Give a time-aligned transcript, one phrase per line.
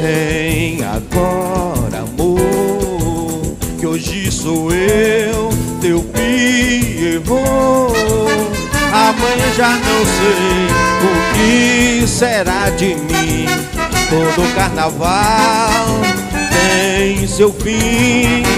[0.00, 7.42] Vem agora, amor, que hoje sou eu, teu Pierrot.
[8.92, 10.68] Amanhã já não sei
[11.02, 13.46] o que será de mim.
[14.08, 15.84] Todo carnaval
[16.52, 18.57] tem seu fim.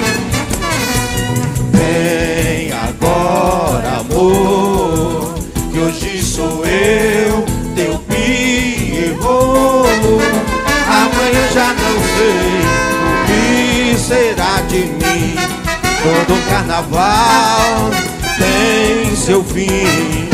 [16.41, 17.91] Todo carnaval
[18.39, 20.29] tem seu fim.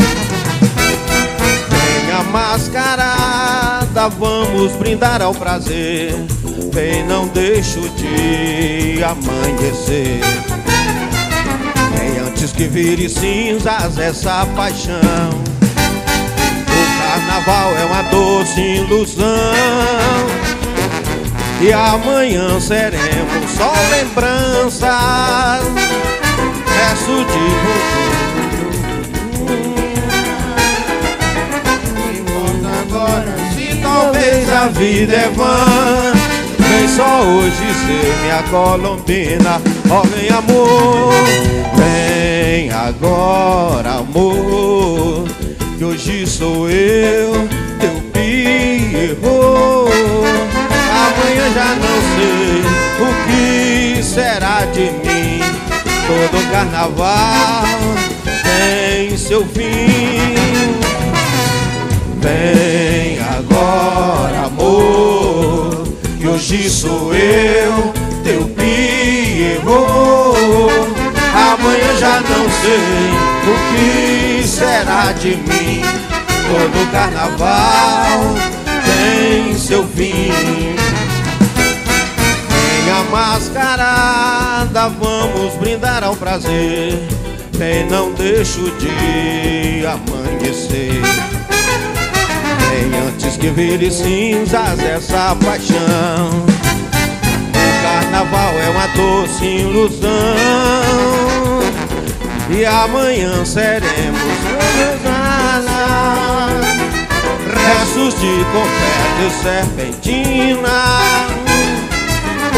[1.69, 6.13] Venha mascarada, vamos brindar ao prazer.
[6.71, 10.21] Vem, não deixo de amanhecer.
[11.97, 15.01] Vem antes que vire cinzas essa paixão.
[16.69, 19.25] O carnaval é uma doce ilusão.
[21.59, 24.89] E amanhã seremos só lembranças.
[26.65, 27.45] Peço de
[32.19, 36.13] importa agora se talvez a vida é vã.
[36.59, 41.13] Vem só hoje ser minha colombina, ó vem amor,
[41.75, 45.25] vem agora amor,
[45.77, 47.47] que hoje sou eu,
[54.73, 55.41] de mim.
[56.07, 57.65] Todo carnaval
[58.43, 60.75] tem seu fim.
[62.21, 65.87] Vem agora, amor,
[66.19, 70.37] que hoje sou eu, teu Pierrot.
[71.33, 73.11] Amanhã já não sei
[73.43, 75.81] o que será de mim.
[76.47, 78.35] Todo carnaval
[78.85, 80.66] tem seu fim.
[83.11, 86.93] Mascarada, vamos brindar ao prazer.
[87.53, 91.01] Vem, não deixo de amanhecer.
[92.69, 96.45] Vem antes que vire cinzas essa paixão.
[97.53, 100.35] O carnaval é uma doce ilusão.
[102.49, 104.21] E amanhã seremos
[107.53, 111.46] restos de confete e serpentina.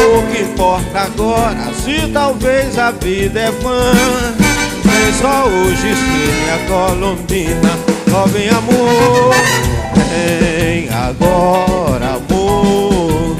[0.02, 3.92] O que importa agora, se talvez a vida é vã.
[4.84, 7.78] Vem só hoje ser minha colombina
[8.12, 9.34] Ó vem amor,
[9.94, 13.36] vem agora amor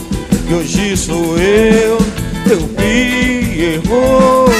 [0.46, 1.98] Que hoje sou eu,
[2.46, 4.50] teu Pierrot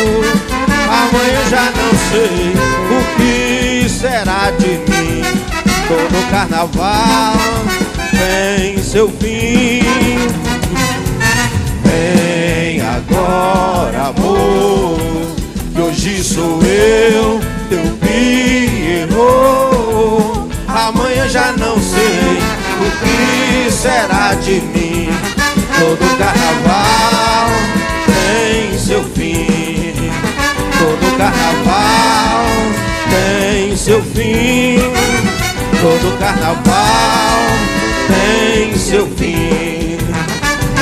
[0.91, 2.53] Amanhã já não sei
[2.91, 5.23] o que será de mim.
[5.87, 7.37] Todo carnaval
[8.11, 9.80] tem seu fim
[13.31, 14.99] agora, amor,
[15.73, 19.21] que hoje sou eu, teu Pierrot.
[20.67, 22.39] Amanhã já não sei
[22.81, 25.09] o que será de mim.
[25.79, 27.51] Todo carnaval
[28.07, 29.95] tem seu fim.
[30.79, 32.47] Todo carnaval
[33.11, 34.79] tem seu fim.
[35.81, 37.41] Todo carnaval
[38.09, 39.99] tem seu fim.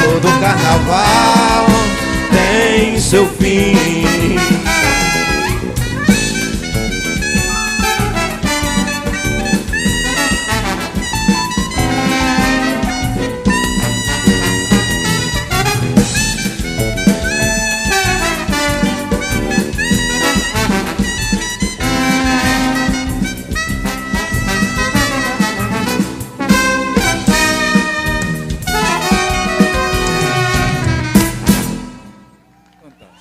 [0.03, 1.68] Todo carnaval
[2.59, 4.18] tem seu fim.